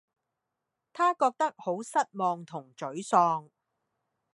[0.93, 3.51] 她覺得好失望同沮喪